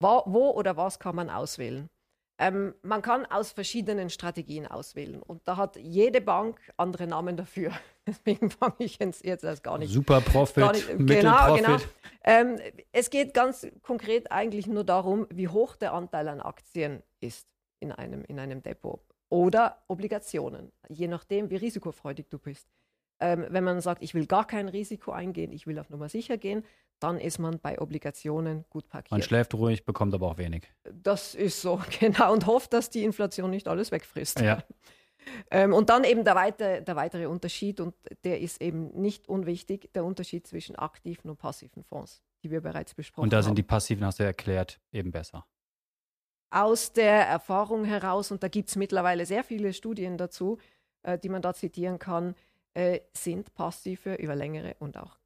Wo, 0.00 0.22
wo 0.26 0.50
oder 0.50 0.76
was 0.76 0.98
kann 0.98 1.16
man 1.16 1.30
auswählen? 1.30 1.88
Ähm, 2.36 2.74
man 2.82 3.00
kann 3.00 3.26
aus 3.26 3.52
verschiedenen 3.52 4.10
Strategien 4.10 4.66
auswählen 4.66 5.22
und 5.22 5.46
da 5.46 5.56
hat 5.56 5.76
jede 5.76 6.20
Bank 6.20 6.60
andere 6.76 7.06
Namen 7.06 7.36
dafür. 7.36 7.72
Deswegen 8.06 8.50
fange 8.50 8.74
ich 8.78 8.98
jetzt, 8.98 9.24
jetzt 9.24 9.44
erst 9.44 9.62
gar 9.62 9.78
nicht. 9.78 9.92
Super 9.92 10.20
Profit, 10.20 10.72
nicht, 10.72 11.20
genau, 11.20 11.54
genau. 11.56 11.76
Ähm, 12.24 12.58
es 12.90 13.10
geht 13.10 13.34
ganz 13.34 13.66
konkret 13.82 14.32
eigentlich 14.32 14.66
nur 14.66 14.84
darum, 14.84 15.26
wie 15.30 15.48
hoch 15.48 15.76
der 15.76 15.92
Anteil 15.92 16.26
an 16.28 16.40
Aktien 16.40 17.02
ist 17.20 17.46
in 17.78 17.92
einem, 17.92 18.24
in 18.24 18.38
einem 18.38 18.62
Depot 18.62 19.00
oder 19.28 19.82
Obligationen, 19.88 20.72
je 20.88 21.08
nachdem, 21.08 21.50
wie 21.50 21.56
risikofreudig 21.56 22.26
du 22.30 22.38
bist. 22.38 22.68
Ähm, 23.20 23.46
wenn 23.48 23.64
man 23.64 23.80
sagt, 23.80 24.02
ich 24.02 24.14
will 24.14 24.26
gar 24.26 24.46
kein 24.46 24.68
Risiko 24.68 25.12
eingehen, 25.12 25.52
ich 25.52 25.66
will 25.66 25.78
auf 25.78 25.88
Nummer 25.88 26.08
sicher 26.08 26.36
gehen, 26.36 26.64
dann 27.00 27.18
ist 27.18 27.38
man 27.38 27.58
bei 27.58 27.80
Obligationen 27.80 28.64
gut 28.70 28.88
parkiert. 28.88 29.10
Man 29.10 29.22
schläft 29.22 29.54
ruhig, 29.54 29.84
bekommt 29.84 30.14
aber 30.14 30.28
auch 30.28 30.38
wenig. 30.38 30.72
Das 30.84 31.34
ist 31.34 31.60
so, 31.60 31.80
genau, 32.00 32.32
und 32.32 32.46
hofft, 32.46 32.72
dass 32.72 32.90
die 32.90 33.04
Inflation 33.04 33.50
nicht 33.50 33.68
alles 33.68 33.92
wegfrisst. 33.92 34.40
Ja. 34.40 34.62
ähm, 35.50 35.72
und 35.72 35.90
dann 35.90 36.04
eben 36.04 36.24
der, 36.24 36.34
weite, 36.34 36.82
der 36.82 36.96
weitere 36.96 37.26
Unterschied, 37.26 37.80
und 37.80 37.94
der 38.24 38.40
ist 38.40 38.60
eben 38.60 38.88
nicht 39.00 39.28
unwichtig, 39.28 39.92
der 39.92 40.04
Unterschied 40.04 40.46
zwischen 40.46 40.76
aktiven 40.76 41.30
und 41.30 41.36
passiven 41.36 41.84
Fonds, 41.84 42.22
die 42.42 42.50
wir 42.50 42.60
bereits 42.60 42.94
besprochen 42.94 43.22
haben. 43.22 43.26
Und 43.26 43.32
da 43.32 43.38
haben. 43.38 43.44
sind 43.44 43.58
die 43.58 43.62
passiven, 43.62 44.04
hast 44.04 44.18
du 44.18 44.24
erklärt, 44.24 44.80
eben 44.92 45.12
besser. 45.12 45.46
Aus 46.50 46.92
der 46.92 47.26
Erfahrung 47.26 47.84
heraus, 47.84 48.30
und 48.30 48.42
da 48.42 48.48
gibt 48.48 48.68
es 48.68 48.76
mittlerweile 48.76 49.26
sehr 49.26 49.42
viele 49.42 49.72
Studien 49.72 50.16
dazu, 50.16 50.58
äh, 51.02 51.18
die 51.18 51.28
man 51.28 51.42
da 51.42 51.52
zitieren 51.52 51.98
kann, 51.98 52.34
äh, 52.74 53.00
sind 53.12 53.54
passive 53.54 54.14
über 54.14 54.34
längere 54.34 54.76
und 54.78 54.96
auch 54.96 55.18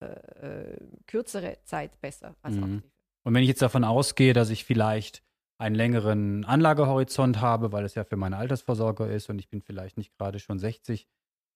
äh, 0.00 0.06
äh, 0.06 0.78
kürzere 1.06 1.58
Zeit 1.64 2.00
besser 2.00 2.36
als 2.42 2.56
mhm. 2.56 2.62
aktive. 2.62 2.92
Und 3.24 3.34
wenn 3.34 3.42
ich 3.42 3.48
jetzt 3.48 3.62
davon 3.62 3.84
ausgehe, 3.84 4.32
dass 4.32 4.50
ich 4.50 4.64
vielleicht 4.64 5.22
einen 5.58 5.74
längeren 5.74 6.44
Anlagehorizont 6.44 7.40
habe, 7.40 7.72
weil 7.72 7.84
es 7.84 7.94
ja 7.94 8.04
für 8.04 8.16
meine 8.16 8.36
Altersvorsorge 8.36 9.06
ist 9.06 9.28
und 9.28 9.40
ich 9.40 9.48
bin 9.48 9.60
vielleicht 9.60 9.96
nicht 9.96 10.16
gerade 10.16 10.38
schon 10.38 10.58
60, 10.58 11.08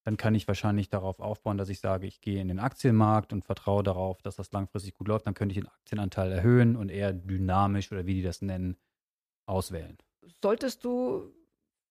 dann 0.05 0.17
kann 0.17 0.35
ich 0.35 0.49
wahrscheinlich 0.49 0.89
darauf 0.89 1.21
aufbauen, 1.21 1.57
dass 1.57 1.69
ich 1.69 1.79
sage, 1.79 2.09
ich 2.09 2.21
gehe 2.21 2.41
in 2.41 2.49
den 2.49 2.59
Aktienmarkt 2.59 3.33
und 3.33 3.45
vertraue 3.45 3.85
darauf, 3.85 4.21
dass 4.23 4.35
das 4.35 4.51
langfristig 4.51 4.95
gut 4.95 5.07
läuft. 5.07 5.27
Dann 5.29 5.35
könnte 5.35 5.53
ich 5.55 5.61
den 5.61 5.69
Aktienanteil 5.69 6.33
erhöhen 6.33 6.75
und 6.75 6.91
eher 6.91 7.13
dynamisch 7.13 7.93
oder 7.93 8.07
wie 8.07 8.15
die 8.15 8.23
das 8.23 8.43
nennen, 8.43 8.77
auswählen. 9.47 9.97
Solltest 10.43 10.85
du 10.85 11.33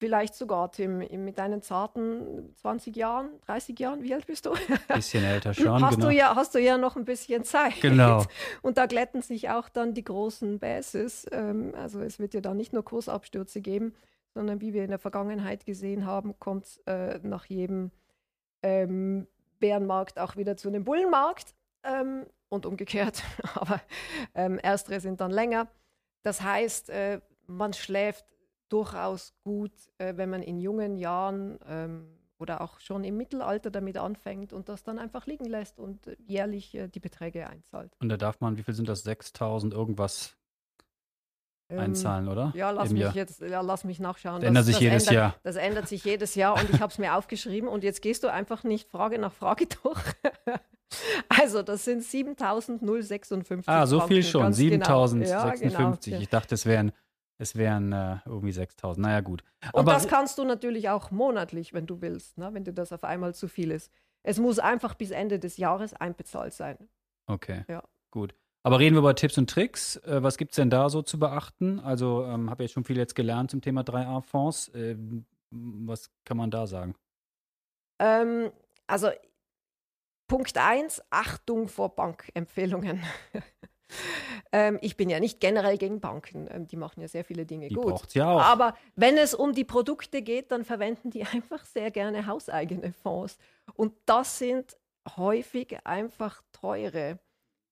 Vielleicht 0.02 0.34
sogar, 0.34 0.72
Tim, 0.72 0.98
mit 0.98 1.38
deinen 1.38 1.62
zarten 1.62 2.56
20 2.56 2.96
Jahren, 2.96 3.30
30 3.46 3.78
Jahren, 3.78 4.02
wie 4.02 4.16
alt 4.16 4.26
bist 4.26 4.48
du? 4.48 4.54
Bisschen 4.88 5.24
älter 5.24 5.54
schon, 5.54 5.80
hast 5.80 5.98
genau. 5.98 6.08
Du 6.08 6.12
ja, 6.12 6.36
hast 6.36 6.56
du 6.56 6.60
ja 6.60 6.80
noch 6.80 6.96
ein 6.96 7.06
bisschen 7.06 7.44
Zeit. 7.44 7.80
Genau. 7.82 8.26
Und 8.64 8.80
da 8.80 8.88
glätten 8.88 9.22
sich 9.22 9.52
auch 9.52 9.70
dann 9.70 9.94
die 9.94 10.04
großen 10.04 10.58
Bases. 10.58 11.28
Ähm, 11.32 11.76
also 11.76 12.02
es 12.02 12.18
wird 12.18 12.34
ja 12.34 12.42
da 12.42 12.56
nicht 12.56 12.74
nur 12.74 12.84
Kursabstürze 12.84 13.62
geben, 13.62 13.94
sondern 14.34 14.60
wie 14.60 14.74
wir 14.74 14.84
in 14.84 14.90
der 14.90 14.98
Vergangenheit 14.98 15.68
gesehen 15.68 16.08
haben, 16.08 16.34
kommt 16.40 16.66
es 16.66 16.78
äh, 16.88 17.20
nach 17.22 17.46
jedem 17.46 17.92
ähm, 18.64 19.28
Bärenmarkt 19.60 20.18
auch 20.18 20.36
wieder 20.36 20.58
zu 20.58 20.70
einem 20.70 20.84
Bullenmarkt 20.84 21.54
ähm, 21.84 22.26
und 22.50 22.66
umgekehrt. 22.66 23.22
Aber 23.54 23.80
erstere 24.34 25.00
sind 25.00 25.22
dann 25.22 25.30
länger. 25.30 25.68
Das 26.24 26.42
heißt, 26.42 26.90
äh, 26.90 27.22
man 27.46 27.74
schläft 27.74 28.26
durchaus 28.72 29.34
gut, 29.44 29.72
äh, 29.98 30.14
wenn 30.18 30.30
man 30.30 30.42
in 30.42 30.60
jungen 30.60 30.96
Jahren 30.98 31.60
ähm, 31.68 32.18
oder 32.40 32.62
auch 32.62 32.80
schon 32.80 33.04
im 33.04 33.18
Mittelalter 33.18 33.70
damit 33.70 33.98
anfängt 33.98 34.52
und 34.54 34.68
das 34.70 34.84
dann 34.84 34.98
einfach 34.98 35.28
liegen 35.28 35.46
lässt 35.46 35.80
und 35.80 36.08
äh, 36.08 36.16
jährlich 36.26 36.74
äh, 36.76 36.88
die 36.88 37.00
Beträge 37.00 37.48
einzahlt. 37.48 37.92
Und 38.00 38.10
da 38.10 38.18
darf 38.18 38.40
man, 38.40 38.58
wie 38.58 38.64
viel 38.64 38.74
sind 38.74 38.90
das, 38.90 39.04
6000 39.04 39.74
irgendwas 39.74 40.36
Ähm, 41.70 41.80
einzahlen, 41.80 42.28
oder? 42.28 42.52
Ja, 42.56 42.72
lass 42.72 42.90
Im 42.90 42.94
mich 42.94 43.04
Jahr. 43.04 43.16
jetzt, 43.16 43.42
ja, 43.42 43.62
lass 43.62 43.84
mich 43.84 44.00
nachschauen. 44.00 44.42
Das 44.42 44.48
ändert 44.48 44.66
sich 44.66 44.80
jedes 44.80 45.04
ändert, 45.04 45.16
Jahr. 45.16 45.36
Das 45.44 45.56
ändert 45.56 45.88
sich 45.88 46.04
jedes 46.04 46.36
Jahr 46.36 46.56
und 46.56 46.70
ich 46.70 46.82
habe 46.82 46.92
es 46.92 46.98
mir 46.98 47.16
aufgeschrieben 47.16 47.70
und 47.70 47.84
jetzt 47.84 48.02
gehst 48.02 48.24
du 48.24 48.28
einfach 48.32 48.64
nicht 48.64 48.90
Frage 48.90 49.20
nach 49.20 49.34
Frage 49.34 49.68
durch. 49.84 50.02
also, 51.30 51.62
das 51.62 51.86
sind 51.86 52.04
7056. 52.04 53.70
Ah, 53.70 53.86
so 53.86 54.00
viel 54.02 54.24
Franken, 54.24 54.24
schon. 54.24 54.42
ganz 54.42 54.58
genau. 54.58 55.08
7056. 55.08 55.28
Ja, 55.30 56.18
genau. 56.18 56.22
Ich 56.24 56.30
dachte, 56.30 56.56
es 56.56 56.66
wären, 56.66 56.92
es 57.42 57.56
wären 57.56 57.92
äh, 57.92 58.18
irgendwie 58.26 58.52
6000. 58.52 59.04
Naja, 59.04 59.22
gut. 59.22 59.44
Und 59.74 59.80
Aber 59.80 59.94
das 59.94 60.08
kannst 60.08 60.38
du 60.38 60.46
natürlich 60.46 60.90
auch 60.90 61.10
monatlich, 61.10 61.74
wenn 61.74 61.88
du 61.88 62.00
willst, 62.00 62.38
ne? 62.38 62.54
wenn 62.54 62.64
dir 62.64 62.74
das 62.74 62.94
auf 62.94 63.04
einmal 63.04 63.34
zu 63.34 63.48
viel 63.48 63.72
ist. 63.72 63.92
Es 64.22 64.40
muss 64.40 64.60
einfach 64.60 64.94
bis 64.94 65.10
Ende 65.10 65.40
des 65.40 65.58
Jahres 65.58 65.96
einbezahlt 65.96 66.54
sein. 66.54 66.78
Okay. 67.26 67.66
Ja. 67.68 67.84
Gut. 68.12 68.36
Aber 68.64 68.78
reden 68.78 68.96
wir 68.96 69.00
über 69.00 69.16
Tipps 69.16 69.40
und 69.40 69.50
Tricks. 69.50 69.98
Äh, 69.98 70.22
was 70.22 70.38
gibt 70.38 70.52
es 70.52 70.58
denn 70.58 70.70
da 70.70 70.90
so 70.90 71.02
zu 71.02 71.18
beachten? 71.18 71.80
Also, 71.80 72.24
ähm, 72.26 72.52
habe 72.52 72.64
jetzt 72.64 72.74
schon 72.74 72.84
viel 72.84 72.98
jetzt 72.98 73.16
gelernt 73.16 73.50
zum 73.50 73.62
Thema 73.62 73.82
3A-Fonds. 73.82 74.72
Ähm, 74.76 75.26
was 75.50 76.12
kann 76.24 76.38
man 76.38 76.52
da 76.52 76.68
sagen? 76.68 76.94
Ähm, 78.00 78.52
also 78.86 79.10
Punkt 80.28 80.56
1, 80.56 81.02
Achtung 81.10 81.68
vor 81.68 81.96
Bankempfehlungen. 81.96 83.02
ähm, 84.52 84.78
ich 84.82 84.98
bin 84.98 85.10
ja 85.10 85.20
nicht 85.20 85.40
generell 85.40 85.78
gegen 85.78 86.00
Banken, 86.00 86.48
ähm, 86.50 86.68
die 86.68 86.78
machen 86.78 87.02
ja 87.02 87.08
sehr 87.08 87.24
viele 87.24 87.46
Dinge 87.46 87.68
Die 87.68 87.76
gut. 87.76 88.14
ja 88.14 88.32
auch. 88.32 88.42
Aber 88.42 88.76
wenn 88.96 89.18
es 89.18 89.34
um 89.34 89.54
die 89.54 89.64
Produkte 89.64 90.22
geht, 90.22 90.52
dann 90.52 90.66
verwenden 90.66 91.10
die 91.10 91.24
einfach 91.34 91.66
sehr 91.66 91.92
gerne 91.92 92.28
hauseigene 92.28 92.94
Fonds. 92.94 93.38
Und 93.76 93.94
das 94.06 94.38
sind 94.38 94.78
häufig 95.18 95.78
einfach 95.86 96.42
teure, 96.52 97.20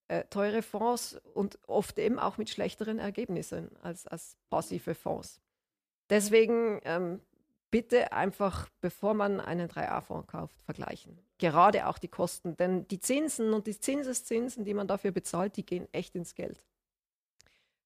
äh, 0.07 0.23
teure 0.29 0.61
Fonds 0.61 1.19
und 1.33 1.59
oft 1.67 1.99
eben 1.99 2.19
auch 2.19 2.38
mit 2.38 2.49
schlechteren 2.49 2.99
Ergebnissen 2.99 3.69
als, 3.81 4.07
als 4.07 4.38
passive 4.49 4.95
Fonds. 4.95 5.41
Deswegen 6.09 6.81
ähm, 6.85 7.21
bitte 7.71 8.13
einfach, 8.13 8.69
bevor 8.81 9.13
man 9.13 9.39
einen 9.39 9.69
3A-Fonds 9.69 10.27
kauft, 10.27 10.61
vergleichen. 10.61 11.19
Gerade 11.38 11.88
auch 11.88 11.97
die 11.97 12.07
Kosten, 12.07 12.57
denn 12.57 12.88
die 12.88 12.99
Zinsen 12.99 13.53
und 13.53 13.67
die 13.67 13.79
Zinseszinsen, 13.79 14.65
die 14.65 14.73
man 14.73 14.88
dafür 14.88 15.11
bezahlt, 15.11 15.57
die 15.57 15.65
gehen 15.65 15.88
echt 15.91 16.15
ins 16.15 16.35
Geld. 16.35 16.63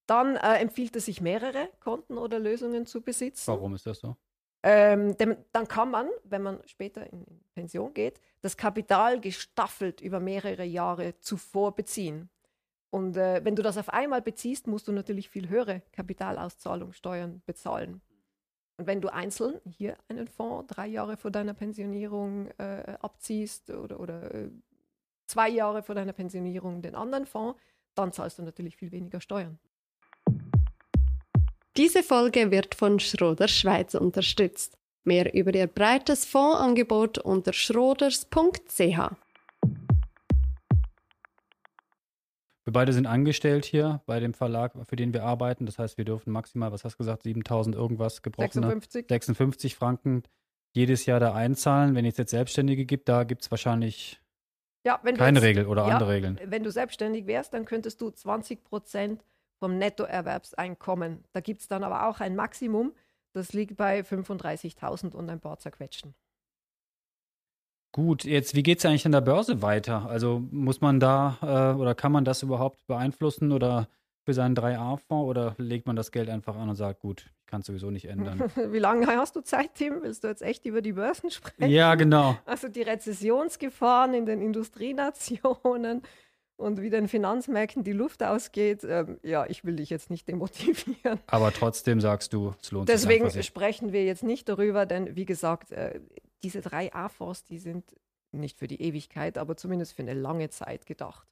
Dann 0.05 0.35
äh, 0.35 0.57
empfiehlt 0.57 0.95
es 0.95 1.05
sich, 1.05 1.21
mehrere 1.21 1.69
Konten 1.79 2.17
oder 2.17 2.39
Lösungen 2.39 2.85
zu 2.85 3.01
besitzen. 3.01 3.47
Warum 3.47 3.75
ist 3.75 3.85
das 3.85 3.99
so? 3.99 4.15
Ähm, 4.63 5.17
dem, 5.17 5.37
dann 5.51 5.67
kann 5.67 5.91
man, 5.91 6.09
wenn 6.23 6.41
man 6.41 6.59
später 6.65 7.05
in, 7.11 7.25
Pension 7.53 7.93
geht, 7.93 8.19
das 8.41 8.57
Kapital 8.57 9.19
gestaffelt 9.19 10.01
über 10.01 10.19
mehrere 10.19 10.63
Jahre 10.63 11.19
zuvor 11.19 11.75
beziehen. 11.75 12.29
Und 12.89 13.17
äh, 13.17 13.43
wenn 13.43 13.55
du 13.55 13.61
das 13.61 13.77
auf 13.77 13.89
einmal 13.89 14.21
beziehst, 14.21 14.67
musst 14.67 14.87
du 14.87 14.91
natürlich 14.91 15.29
viel 15.29 15.49
höhere 15.49 15.81
Kapitalauszahlungssteuern 15.91 17.41
bezahlen. 17.45 18.01
Und 18.77 18.87
wenn 18.87 19.01
du 19.01 19.13
einzeln 19.13 19.59
hier 19.65 19.97
einen 20.07 20.27
Fonds 20.27 20.73
drei 20.73 20.87
Jahre 20.87 21.17
vor 21.17 21.31
deiner 21.31 21.53
Pensionierung 21.53 22.47
äh, 22.57 22.95
abziehst 23.01 23.69
oder, 23.69 23.99
oder 23.99 24.33
äh, 24.33 24.49
zwei 25.27 25.49
Jahre 25.49 25.83
vor 25.83 25.95
deiner 25.95 26.13
Pensionierung 26.13 26.81
den 26.81 26.95
anderen 26.95 27.25
Fonds, 27.25 27.59
dann 27.95 28.11
zahlst 28.11 28.39
du 28.39 28.43
natürlich 28.43 28.75
viel 28.75 28.91
weniger 28.91 29.21
Steuern. 29.21 29.59
Diese 31.77 32.03
Folge 32.03 32.51
wird 32.51 32.75
von 32.75 32.99
Schroder 32.99 33.47
Schweiz 33.47 33.95
unterstützt. 33.95 34.77
Mehr 35.03 35.33
über 35.33 35.53
ihr 35.53 35.67
breites 35.67 36.23
Fondsangebot 36.25 37.17
unter 37.17 37.51
schroders.ch. 37.51 39.22
Wir 42.65 42.72
beide 42.74 42.93
sind 42.93 43.05
angestellt 43.08 43.65
hier 43.65 44.01
bei 44.05 44.20
dem 44.20 44.34
Verlag, 44.34 44.74
für 44.88 44.96
den 44.96 45.13
wir 45.13 45.24
arbeiten. 45.24 45.65
Das 45.65 45.79
heißt, 45.79 45.98
wir 45.98 46.05
dürfen 46.05 46.32
maximal, 46.32 46.72
was 46.72 46.84
hast 46.86 46.93
du 46.93 46.98
gesagt, 47.00 47.24
7000 47.24 47.75
irgendwas 47.75 48.22
gebrochene 48.22 48.67
56? 48.67 49.05
56 49.10 49.75
Franken 49.75 50.24
jedes 50.74 51.05
Jahr 51.05 51.20
da 51.20 51.34
einzahlen. 51.34 51.93
Wenn 51.96 52.05
es 52.05 52.17
jetzt 52.17 52.32
Selbstständige 52.32 52.86
gibt, 52.86 53.10
da 53.10 53.25
gibt 53.25 53.41
es 53.43 53.51
wahrscheinlich 53.51 54.22
Ja, 54.86 54.98
keine 54.98 55.39
jetzt- 55.39 55.43
Regel 55.43 55.67
oder 55.67 55.86
ja, 55.88 55.93
andere 55.96 56.10
Regeln. 56.12 56.39
Wenn 56.46 56.63
du 56.63 56.72
selbstständig 56.72 57.27
wärst, 57.27 57.53
dann 57.53 57.65
könntest 57.65 58.00
du 58.01 58.10
20 58.10 58.63
Prozent 58.63 59.25
vom 59.60 59.77
Nettoerwerbseinkommen. 59.77 61.24
Da 61.34 61.41
gibt 61.41 61.62
es 61.62 61.67
dann 61.67 61.84
aber 61.84 62.08
auch 62.08 62.20
ein 62.22 62.36
Maximum, 62.36 62.93
das 63.34 63.53
liegt 63.53 63.75
bei 63.77 64.03
35.000 64.03 65.15
und 65.15 65.29
ein 65.29 65.39
paar 65.39 65.58
zerquetschten. 65.60 66.13
Gut, 67.93 68.23
jetzt, 68.23 68.55
wie 68.55 68.63
geht 68.63 68.79
es 68.79 68.85
eigentlich 68.85 69.05
an 69.05 69.12
der 69.12 69.21
Börse 69.21 69.62
weiter? 69.62 70.09
Also 70.09 70.41
muss 70.51 70.81
man 70.81 71.00
da 71.00 71.38
äh, 71.41 71.79
oder 71.79 71.93
kann 71.93 72.12
man 72.12 72.25
das 72.25 72.41
überhaupt 72.41 72.85
beeinflussen 72.88 73.51
oder 73.51 73.88
für 74.25 74.33
seinen 74.33 74.55
3A-Fonds 74.55 75.29
oder 75.29 75.53
legt 75.59 75.85
man 75.85 75.95
das 75.95 76.12
Geld 76.12 76.27
einfach 76.27 76.55
an 76.55 76.69
und 76.69 76.75
sagt, 76.75 77.01
gut, 77.01 77.25
ich 77.27 77.45
kann 77.45 77.62
es 77.62 77.67
sowieso 77.67 77.91
nicht 77.91 78.05
ändern? 78.05 78.43
Wie 78.71 78.79
lange 78.79 79.05
hast 79.05 79.35
du 79.35 79.41
Zeit, 79.41 79.75
Tim? 79.75 80.01
Willst 80.01 80.23
du 80.23 80.27
jetzt 80.27 80.41
echt 80.41 80.65
über 80.65 80.81
die 80.81 80.93
Börsen 80.93 81.29
sprechen? 81.29 81.69
ja, 81.69 81.93
genau. 81.93 82.35
Also 82.45 82.67
die 82.67 82.81
Rezessionsgefahren 82.81 84.15
in 84.15 84.25
den 84.25 84.41
Industrienationen 84.41 86.01
und 86.55 86.81
wie 86.81 86.89
den 86.89 87.07
Finanzmärkten 87.07 87.83
die 87.83 87.91
Luft 87.91 88.23
ausgeht. 88.23 88.83
Ähm, 88.83 89.19
ja, 89.21 89.45
ich 89.47 89.65
will 89.65 89.75
dich 89.75 89.89
jetzt 89.91 90.09
nicht 90.09 90.27
demotivieren. 90.27 91.19
Aber 91.27 91.51
trotzdem 91.51 92.01
sagst 92.01 92.33
du, 92.33 92.55
es 92.62 92.71
lohnt 92.71 92.89
Deswegen 92.89 93.25
sich 93.25 93.38
einfach. 93.38 93.47
sprechen 93.47 93.91
wir 93.91 94.03
jetzt 94.05 94.23
nicht 94.23 94.50
darüber, 94.50 94.85
denn 94.85 95.15
wie 95.15 95.25
gesagt, 95.25 95.71
äh, 95.71 96.00
diese 96.43 96.62
drei 96.62 96.93
A-Fonds, 96.93 97.43
die 97.45 97.59
sind 97.59 97.95
nicht 98.31 98.57
für 98.57 98.67
die 98.67 98.81
Ewigkeit, 98.81 99.38
aber 99.38 99.55
zumindest 99.55 99.93
für 99.93 100.01
eine 100.01 100.13
lange 100.13 100.50
Zeit 100.50 100.85
gedacht. 100.85 101.27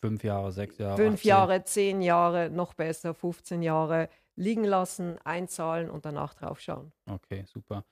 Fünf 0.00 0.24
Jahre, 0.24 0.52
sechs 0.52 0.78
Jahre. 0.78 0.96
Fünf 0.96 1.20
18. 1.20 1.28
Jahre, 1.28 1.64
zehn 1.64 2.02
Jahre, 2.02 2.50
noch 2.50 2.74
besser, 2.74 3.14
15 3.14 3.62
Jahre 3.62 4.08
liegen 4.34 4.64
lassen, 4.64 5.16
einzahlen 5.24 5.90
und 5.90 6.04
danach 6.04 6.34
drauf 6.34 6.60
schauen. 6.60 6.92
Okay, 7.08 7.44
super. 7.46 7.84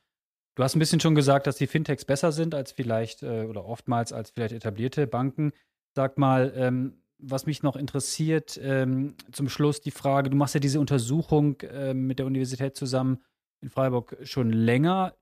Du 0.57 0.65
hast 0.65 0.75
ein 0.75 0.81
bisschen 0.81 1.01
schon 1.01 1.15
gesagt, 1.15 1.47
dass 1.47 1.57
die 1.57 1.67
Fintechs 1.67 2.05
besser 2.05 2.33
sind 2.33 2.55
als 2.55 2.73
vielleicht 2.73 3.23
äh, 3.23 3.45
oder 3.45 3.65
oftmals 3.65 4.13
als 4.13 4.31
vielleicht 4.31 4.55
etablierte 4.55 5.07
Banken. 5.07 5.53
Sag 5.95 6.19
mal, 6.19 6.53
ähm, 6.57 7.03
was 7.19 7.47
mich 7.47 7.63
noch 7.63 7.77
interessiert, 7.77 8.59
ähm, 8.63 9.15
zum 9.31 9.49
Schluss 9.49 9.81
die 9.81 9.91
Frage, 9.91 10.31
du 10.31 10.37
machst 10.37 10.55
ja 10.55 10.61
diese 10.61 10.81
Untersuchung 10.81 11.59
ähm, 11.63 12.07
mit 12.07 12.19
der 12.19 12.27
Universität 12.27 12.77
zusammen 12.77 13.23
in 13.61 13.69
Freiburg 13.71 14.17
schon 14.23 14.51
länger. 14.51 15.15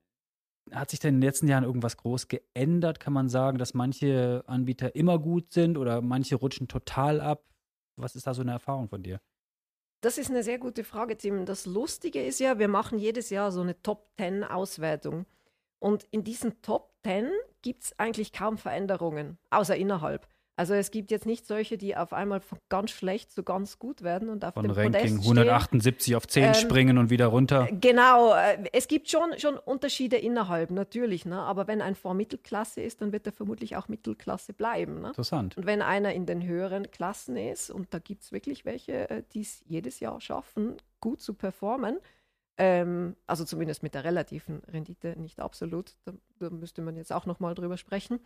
Hat 0.73 0.91
sich 0.91 1.01
denn 1.01 1.15
in 1.15 1.21
den 1.21 1.29
letzten 1.29 1.49
Jahren 1.49 1.65
irgendwas 1.65 1.97
groß 1.97 2.29
geändert? 2.29 3.01
Kann 3.01 3.13
man 3.13 3.29
sagen, 3.29 3.59
dass 3.59 3.75
manche 3.75 4.45
Anbieter 4.47 4.95
immer 4.95 5.19
gut 5.19 5.53
sind 5.53 5.79
oder 5.79 6.01
manche 6.03 6.37
rutschen 6.37 6.69
total 6.69 7.21
ab? 7.21 7.45
Was 7.97 8.15
ist 8.15 8.27
da 8.27 8.35
so 8.35 8.43
eine 8.43 8.53
Erfahrung 8.53 8.89
von 8.89 9.03
dir? 9.03 9.21
Das 10.01 10.17
ist 10.17 10.31
eine 10.31 10.45
sehr 10.45 10.59
gute 10.59 10.85
Frage, 10.85 11.17
Tim. 11.17 11.45
Das 11.45 11.67
Lustige 11.67 12.23
ist 12.23 12.39
ja, 12.39 12.59
wir 12.59 12.69
machen 12.69 12.99
jedes 12.99 13.31
Jahr 13.31 13.51
so 13.51 13.61
eine 13.61 13.83
Top 13.83 14.09
10 14.17 14.45
Auswertung. 14.45 15.27
Und 15.81 16.05
in 16.11 16.23
diesen 16.23 16.63
Top 16.63 16.95
10 17.05 17.29
gibt 17.63 17.85
es 17.85 17.99
eigentlich 17.99 18.33
kaum 18.33 18.59
Veränderungen, 18.59 19.39
außer 19.51 19.77
innerhalb. 19.77 20.29
Also 20.59 20.75
es 20.75 20.91
gibt 20.91 21.13
jetzt 21.13 21.25
nicht 21.25 21.47
solche, 21.47 21.79
die 21.79 21.97
auf 21.97 22.13
einmal 22.13 22.41
von 22.41 22.59
ganz 22.69 22.91
schlecht 22.91 23.31
zu 23.31 23.45
ganz 23.45 23.79
gut 23.79 24.03
werden 24.03 24.29
und 24.29 24.45
auf 24.45 24.55
Von 24.55 24.65
dem 24.65 24.73
Ranking 24.73 24.93
Podest 24.93 25.23
stehen. 25.23 25.39
178 25.39 26.17
auf 26.17 26.27
10 26.27 26.43
Ähm, 26.43 26.55
springen 26.55 26.99
und 26.99 27.11
wieder 27.11 27.27
runter. 27.27 27.69
Genau, 27.71 28.35
äh, 28.35 28.65
es 28.73 28.89
gibt 28.89 29.09
schon, 29.09 29.39
schon 29.39 29.57
Unterschiede 29.57 30.17
innerhalb, 30.17 30.73
natürlich. 30.73 31.25
Ne? 31.25 31.39
Aber 31.39 31.69
wenn 31.69 31.81
ein 31.81 31.95
Fonds 31.95 32.17
Mittelklasse 32.17 32.81
ist, 32.81 33.01
dann 33.01 33.13
wird 33.13 33.25
er 33.27 33.33
vermutlich 33.33 33.77
auch 33.77 33.87
Mittelklasse 33.87 34.53
bleiben. 34.53 35.01
Ne? 35.01 35.09
Interessant. 35.09 35.57
Und 35.57 35.65
wenn 35.65 35.81
einer 35.81 36.13
in 36.13 36.27
den 36.27 36.45
höheren 36.45 36.91
Klassen 36.91 37.37
ist, 37.37 37.71
und 37.71 37.95
da 37.95 38.01
gibt 38.01 38.25
es 38.25 38.33
wirklich 38.33 38.65
welche, 38.65 39.09
äh, 39.11 39.23
die 39.33 39.43
es 39.43 39.63
jedes 39.65 40.01
Jahr 40.01 40.21
schaffen, 40.21 40.79
gut 41.01 41.21
zu 41.21 41.35
performen, 41.35 42.01
ähm, 42.57 43.15
also 43.29 43.45
zumindest 43.45 43.85
mit 43.85 43.95
der 43.95 44.03
relativen 44.03 44.63
Rendite, 44.73 45.15
nicht 45.21 45.39
absolut, 45.39 45.95
da, 46.05 46.15
da 46.41 46.51
müsste 46.51 46.83
man 46.83 46.97
jetzt 46.97 47.13
auch 47.13 47.27
nochmal 47.27 47.55
drüber 47.55 47.77
sprechen. 47.77 48.19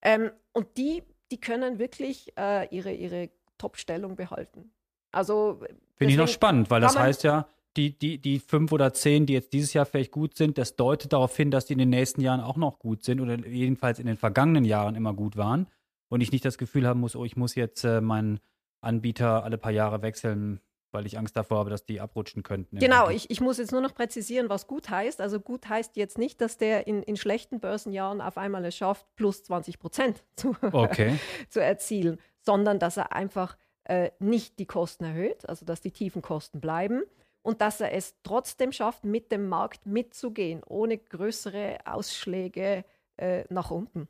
Ähm, 0.00 0.30
und 0.52 0.76
die, 0.76 1.02
die 1.34 1.40
können 1.40 1.80
wirklich 1.80 2.32
äh, 2.38 2.68
ihre, 2.72 2.92
ihre 2.92 3.28
Top-Stellung 3.58 4.14
behalten. 4.14 4.70
Also 5.10 5.60
Finde 5.96 6.12
ich 6.12 6.16
noch 6.16 6.28
spannend, 6.28 6.70
weil 6.70 6.80
das 6.80 6.96
heißt 6.96 7.24
ja, 7.24 7.48
die, 7.76 7.98
die, 7.98 8.18
die 8.18 8.38
fünf 8.38 8.70
oder 8.70 8.94
zehn, 8.94 9.26
die 9.26 9.32
jetzt 9.32 9.52
dieses 9.52 9.72
Jahr 9.72 9.84
vielleicht 9.84 10.12
gut 10.12 10.36
sind, 10.36 10.58
das 10.58 10.76
deutet 10.76 11.12
darauf 11.12 11.36
hin, 11.36 11.50
dass 11.50 11.66
die 11.66 11.72
in 11.72 11.80
den 11.80 11.90
nächsten 11.90 12.20
Jahren 12.20 12.40
auch 12.40 12.56
noch 12.56 12.78
gut 12.78 13.02
sind 13.02 13.20
oder 13.20 13.36
jedenfalls 13.48 13.98
in 13.98 14.06
den 14.06 14.16
vergangenen 14.16 14.64
Jahren 14.64 14.94
immer 14.94 15.12
gut 15.12 15.36
waren 15.36 15.66
und 16.08 16.20
ich 16.20 16.30
nicht 16.30 16.44
das 16.44 16.56
Gefühl 16.56 16.86
haben 16.86 17.00
muss, 17.00 17.16
oh, 17.16 17.24
ich 17.24 17.36
muss 17.36 17.56
jetzt 17.56 17.82
äh, 17.82 18.00
meinen 18.00 18.38
Anbieter 18.80 19.42
alle 19.42 19.58
paar 19.58 19.72
Jahre 19.72 20.02
wechseln, 20.02 20.60
weil 20.94 21.06
ich 21.06 21.18
Angst 21.18 21.36
davor 21.36 21.58
habe, 21.58 21.70
dass 21.70 21.84
die 21.84 22.00
abrutschen 22.00 22.42
könnten. 22.42 22.78
Genau, 22.78 23.10
ich, 23.10 23.30
ich 23.30 23.40
muss 23.40 23.58
jetzt 23.58 23.72
nur 23.72 23.80
noch 23.80 23.94
präzisieren, 23.94 24.48
was 24.48 24.66
gut 24.66 24.88
heißt. 24.88 25.20
Also 25.20 25.40
gut 25.40 25.68
heißt 25.68 25.96
jetzt 25.96 26.16
nicht, 26.16 26.40
dass 26.40 26.56
der 26.56 26.86
in, 26.86 27.02
in 27.02 27.16
schlechten 27.16 27.60
Börsenjahren 27.60 28.20
auf 28.20 28.38
einmal 28.38 28.64
es 28.64 28.76
schafft, 28.76 29.06
plus 29.16 29.42
20 29.42 29.78
Prozent 29.78 30.24
zu, 30.36 30.56
Okay, 30.72 31.18
zu 31.50 31.60
erzielen, 31.60 32.18
sondern 32.40 32.78
dass 32.78 32.96
er 32.96 33.12
einfach 33.12 33.58
äh, 33.84 34.10
nicht 34.18 34.58
die 34.58 34.66
Kosten 34.66 35.04
erhöht, 35.04 35.48
also 35.48 35.66
dass 35.66 35.80
die 35.80 35.90
tiefen 35.90 36.22
Kosten 36.22 36.60
bleiben 36.60 37.02
und 37.42 37.60
dass 37.60 37.80
er 37.80 37.92
es 37.92 38.14
trotzdem 38.22 38.72
schafft, 38.72 39.04
mit 39.04 39.30
dem 39.30 39.48
Markt 39.48 39.86
mitzugehen, 39.86 40.62
ohne 40.64 40.96
größere 40.96 41.78
Ausschläge 41.84 42.84
äh, 43.16 43.44
nach 43.50 43.70
unten. 43.70 44.08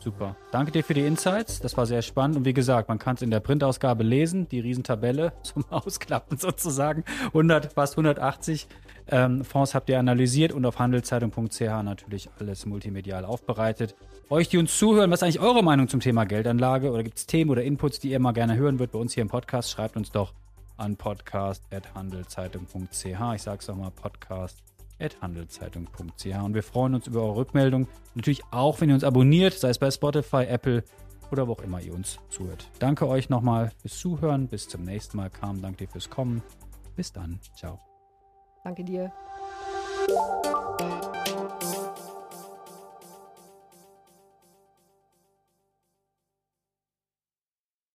Super. 0.00 0.36
Danke 0.52 0.72
dir 0.72 0.84
für 0.84 0.94
die 0.94 1.04
Insights. 1.04 1.60
Das 1.60 1.76
war 1.76 1.86
sehr 1.86 2.02
spannend. 2.02 2.36
Und 2.36 2.44
wie 2.44 2.54
gesagt, 2.54 2.88
man 2.88 2.98
kann 2.98 3.16
es 3.16 3.22
in 3.22 3.30
der 3.30 3.40
Printausgabe 3.40 4.04
lesen, 4.04 4.48
die 4.48 4.60
Riesentabelle 4.60 5.32
zum 5.42 5.64
Ausklappen 5.70 6.38
sozusagen. 6.38 7.04
100, 7.26 7.72
fast 7.72 7.94
180 7.94 8.68
ähm, 9.10 9.42
Fonds 9.44 9.74
habt 9.74 9.88
ihr 9.88 9.98
analysiert 9.98 10.52
und 10.52 10.66
auf 10.66 10.78
handelszeitung.ch 10.78 11.60
natürlich 11.60 12.28
alles 12.38 12.66
multimedial 12.66 13.24
aufbereitet. 13.24 13.96
Euch, 14.28 14.48
die 14.48 14.58
uns 14.58 14.78
zuhören, 14.78 15.10
was 15.10 15.20
ist 15.20 15.24
eigentlich 15.24 15.40
eure 15.40 15.64
Meinung 15.64 15.88
zum 15.88 16.00
Thema 16.00 16.24
Geldanlage? 16.24 16.90
Oder 16.90 17.02
gibt 17.02 17.16
es 17.18 17.26
Themen 17.26 17.50
oder 17.50 17.64
Inputs, 17.64 18.00
die 18.00 18.10
ihr 18.10 18.20
mal 18.20 18.32
gerne 18.32 18.56
hören 18.56 18.78
würdet 18.78 18.92
bei 18.92 18.98
uns 18.98 19.14
hier 19.14 19.22
im 19.22 19.28
Podcast? 19.28 19.70
Schreibt 19.70 19.96
uns 19.96 20.12
doch 20.12 20.34
an 20.76 20.96
podcast.handelszeitung.ch. 20.96 23.34
Ich 23.34 23.42
sage 23.42 23.58
es 23.60 23.68
nochmal, 23.68 23.90
podcast.handelszeitung.ch. 23.90 24.77
Und 26.44 26.54
wir 26.54 26.62
freuen 26.62 26.94
uns 26.94 27.06
über 27.06 27.22
eure 27.22 27.36
Rückmeldung. 27.36 27.86
Natürlich 28.14 28.42
auch, 28.50 28.80
wenn 28.80 28.88
ihr 28.88 28.94
uns 28.94 29.04
abonniert, 29.04 29.54
sei 29.54 29.70
es 29.70 29.78
bei 29.78 29.90
Spotify, 29.90 30.44
Apple 30.44 30.84
oder 31.30 31.46
wo 31.46 31.52
auch 31.52 31.62
immer 31.62 31.80
ihr 31.80 31.94
uns 31.94 32.18
zuhört. 32.30 32.68
Danke 32.78 33.06
euch 33.06 33.28
nochmal 33.28 33.70
fürs 33.80 33.98
Zuhören. 33.98 34.48
Bis 34.48 34.68
zum 34.68 34.82
nächsten 34.82 35.16
Mal. 35.16 35.30
Carmen, 35.30 35.62
danke 35.62 35.86
dir 35.86 35.88
fürs 35.90 36.10
Kommen. 36.10 36.42
Bis 36.96 37.12
dann. 37.12 37.38
Ciao. 37.56 37.78
Danke 38.64 38.84
dir. 38.84 39.12